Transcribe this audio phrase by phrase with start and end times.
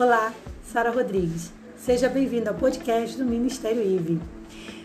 [0.00, 0.32] Olá,
[0.72, 1.50] Sara Rodrigues.
[1.76, 4.20] Seja bem-vindo ao podcast do Ministério IVE.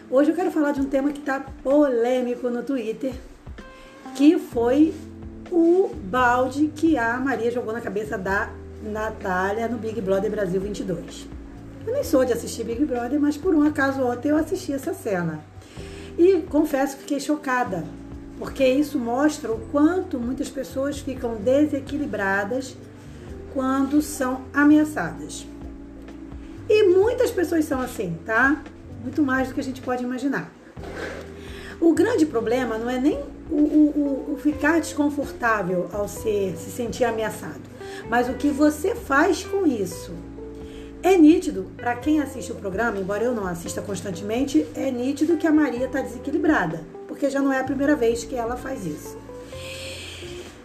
[0.10, 3.13] Hoje eu quero falar de um tema que está polêmico no Twitter,
[4.15, 4.91] que foi
[5.52, 8.49] o balde que a Maria jogou na cabeça da
[8.81, 11.28] Natália no Big Brother Brasil 22.
[11.85, 14.96] Eu nem sou de assistir Big Brother, mas por um acaso ontem eu assisti essa
[14.96, 15.46] cena.
[16.17, 17.84] E confesso que fiquei chocada,
[18.39, 22.75] porque isso mostra o quanto muitas pessoas ficam desequilibradas
[23.53, 25.45] quando são ameaçadas.
[26.67, 28.63] E muitas pessoas são assim, tá?
[29.02, 30.52] Muito mais do que a gente pode imaginar.
[31.79, 33.20] O grande problema não é nem
[33.52, 37.62] o, o, o ficar desconfortável ao ser, se sentir ameaçado,
[38.09, 40.13] mas o que você faz com isso.
[41.04, 45.45] É nítido, para quem assiste o programa, embora eu não assista constantemente, é nítido que
[45.45, 49.17] a Maria está desequilibrada, porque já não é a primeira vez que ela faz isso.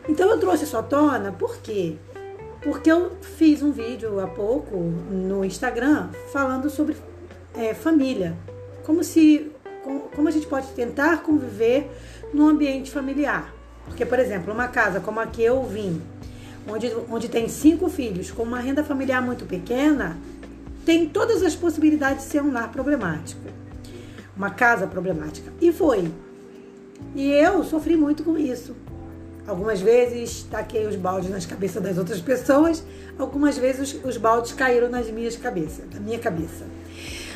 [0.08, 1.96] Então eu trouxe isso à tona, por quê?
[2.62, 6.96] Porque eu fiz um vídeo há pouco no Instagram falando sobre
[7.54, 8.36] é, família.
[8.84, 9.52] Como se.
[10.14, 11.90] Como a gente pode tentar conviver
[12.34, 13.54] no ambiente familiar.
[13.86, 16.02] Porque, por exemplo, uma casa como a que eu vim,
[16.68, 20.18] onde, onde tem cinco filhos, com uma renda familiar muito pequena,
[20.84, 23.40] tem todas as possibilidades de ser um lar problemático.
[24.36, 25.52] Uma casa problemática.
[25.60, 26.12] E foi.
[27.14, 28.76] E eu sofri muito com isso.
[29.48, 32.84] Algumas vezes taquei os baldes nas cabeças das outras pessoas,
[33.18, 36.66] algumas vezes os, os baldes caíram nas minhas cabeças, na minha cabeça.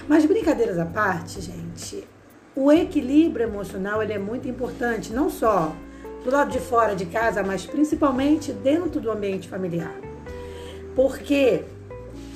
[0.06, 2.06] Mas brincadeiras à parte, gente,
[2.54, 5.74] o equilíbrio emocional ele é muito importante, não só
[6.22, 9.94] do lado de fora de casa, mas principalmente dentro do ambiente familiar.
[10.94, 11.64] Porque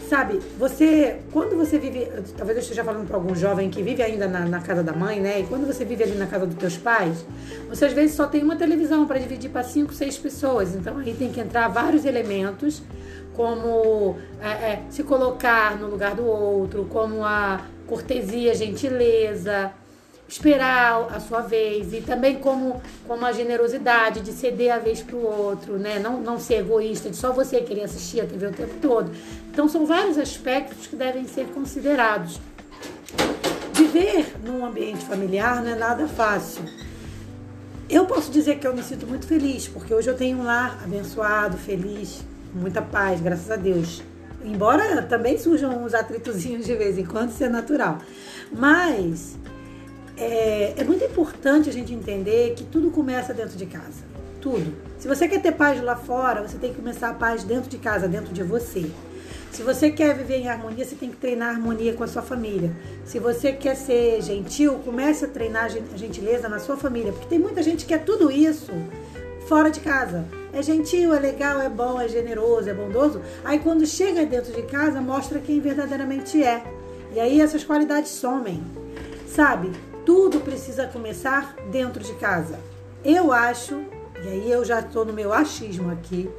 [0.08, 4.28] Sabe, você, quando você vive, talvez eu esteja falando para algum jovem que vive ainda
[4.28, 5.40] na, na, casa da mãe, né?
[5.40, 7.26] E quando você vive ali na casa dos teus pais,
[7.68, 10.76] você às vezes só tem uma televisão para dividir para cinco, seis pessoas.
[10.76, 12.84] Então aí tem que entrar vários elementos,
[13.34, 19.72] como é, é, se colocar no lugar do outro, como a cortesia, gentileza,
[20.28, 25.16] esperar a sua vez e também como, como a generosidade de ceder a vez para
[25.16, 25.98] o outro, né?
[25.98, 29.10] Não, não ser egoísta, de só você querer assistir a TV o tempo todo.
[29.50, 32.40] Então são vários aspectos que devem ser considerados.
[33.72, 36.64] Viver num ambiente familiar não é nada fácil.
[37.88, 40.80] Eu posso dizer que eu me sinto muito feliz, porque hoje eu tenho um lar
[40.82, 42.20] abençoado, feliz,
[42.52, 44.02] muita paz, graças a Deus.
[44.44, 47.98] Embora também surjam uns atritozinhos de vez em quando, isso é natural.
[48.52, 49.36] Mas
[50.16, 54.04] é, é muito importante a gente entender que tudo começa dentro de casa.
[54.40, 54.74] Tudo.
[54.98, 57.78] Se você quer ter paz lá fora, você tem que começar a paz dentro de
[57.78, 58.86] casa, dentro de você.
[59.50, 62.70] Se você quer viver em harmonia, você tem que treinar harmonia com a sua família.
[63.04, 67.38] Se você quer ser gentil, comece a treinar a gentileza na sua família, porque tem
[67.38, 68.72] muita gente que quer tudo isso
[69.48, 70.26] fora de casa.
[70.52, 73.20] É gentil, é legal, é bom, é generoso, é bondoso.
[73.44, 76.62] Aí quando chega dentro de casa, mostra quem verdadeiramente é.
[77.14, 78.62] E aí essas qualidades somem.
[79.26, 79.70] Sabe?
[80.06, 82.58] Tudo precisa começar dentro de casa.
[83.04, 83.74] Eu acho,
[84.24, 86.30] e aí eu já estou no meu achismo aqui,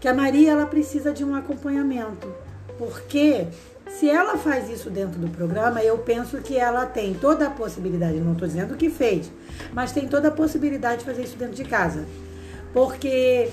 [0.00, 2.30] que a Maria ela precisa de um acompanhamento,
[2.76, 3.46] porque
[3.88, 8.18] se ela faz isso dentro do programa, eu penso que ela tem toda a possibilidade,
[8.18, 9.30] não estou dizendo que fez,
[9.72, 12.04] mas tem toda a possibilidade de fazer isso dentro de casa,
[12.72, 13.50] porque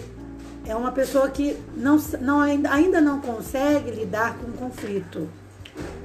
[0.66, 5.30] é uma pessoa que não, não, ainda não consegue lidar com conflito.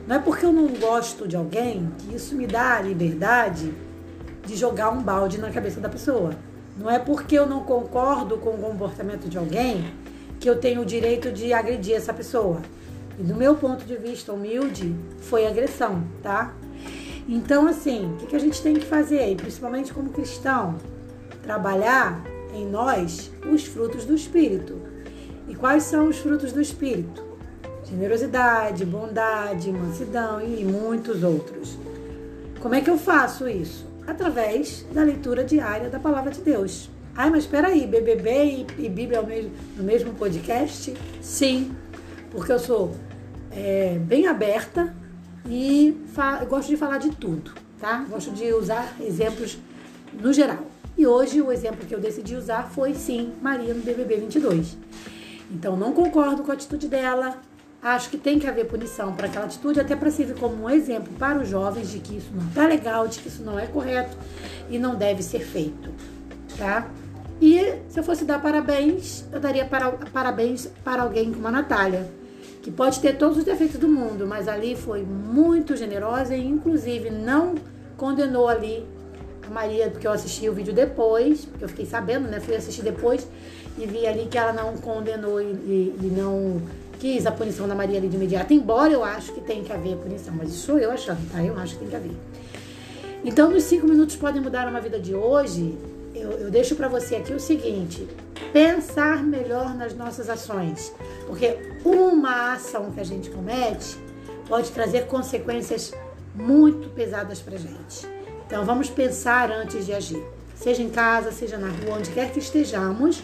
[0.07, 3.75] Não é porque eu não gosto de alguém que isso me dá a liberdade
[4.47, 6.33] de jogar um balde na cabeça da pessoa.
[6.79, 9.93] Não é porque eu não concordo com o comportamento de alguém
[10.39, 12.61] que eu tenho o direito de agredir essa pessoa.
[13.19, 16.55] E do meu ponto de vista humilde, foi agressão, tá?
[17.29, 20.77] Então, assim, o que a gente tem que fazer, principalmente como cristão?
[21.43, 22.23] Trabalhar
[22.55, 24.81] em nós os frutos do Espírito.
[25.49, 27.26] E quais são os frutos do Espírito?
[27.89, 31.79] Generosidade, bondade, mansidão e muitos outros.
[32.61, 33.87] Como é que eu faço isso?
[34.07, 36.91] Através da leitura diária da palavra de Deus.
[37.15, 40.93] Ai, mas espera aí, BBB e, Bíblia mesmo, no mesmo podcast?
[41.23, 41.75] Sim,
[42.31, 42.95] porque eu sou
[43.51, 44.95] é, bem aberta
[45.49, 45.97] e
[46.49, 48.05] gosto de falar de tudo, tá?
[48.11, 49.59] Gosto de usar exemplos
[50.13, 50.65] no geral.
[50.99, 54.77] E hoje o exemplo que eu decidi usar foi sim Maria no BBB 22.
[55.51, 57.41] Então não concordo com a atitude dela,
[57.87, 61.13] Acho que tem que haver punição para aquela atitude, até para servir como um exemplo
[61.21, 64.17] para os jovens de que isso não está legal, de que isso não é correto
[64.69, 65.89] e não deve ser feito,
[66.59, 66.91] tá?
[67.41, 72.11] E se eu fosse dar parabéns, eu daria para, parabéns para alguém como a Natália,
[72.61, 77.11] que pode ter todos os defeitos do mundo, mas ali foi muito generosa e, inclusive,
[77.11, 77.55] não
[77.97, 78.85] condenou ali
[79.47, 82.41] a Maria, porque eu assisti o vídeo depois, porque eu fiquei sabendo, né?
[82.41, 83.29] Fui assistir depois
[83.79, 86.61] e vi ali que ela não condenou e, e, e não
[86.99, 89.97] quis a punição da Maria ali de imediato, embora eu acho que tem que haver
[89.97, 91.43] punição, mas isso sou eu achando, tá?
[91.43, 92.17] Eu acho que tem que haver.
[93.25, 95.77] Então, nos cinco minutos podem mudar uma vida de hoje.
[96.15, 98.07] Eu, eu deixo para você aqui o seguinte:
[98.53, 100.93] pensar melhor nas nossas ações,
[101.27, 103.99] porque uma ação que a gente comete
[104.49, 105.93] pode trazer consequências
[106.35, 108.07] muito pesadas para gente.
[108.47, 110.23] Então, vamos pensar antes de agir,
[110.55, 113.23] seja em casa, seja na rua, onde quer que estejamos.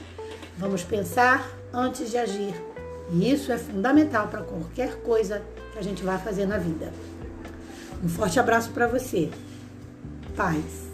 [0.59, 2.72] Vamos pensar antes de agir.
[3.13, 5.43] E isso é fundamental para qualquer coisa
[5.73, 6.93] que a gente vai fazer na vida.
[8.03, 9.31] Um forte abraço para você.
[10.35, 10.91] Paz.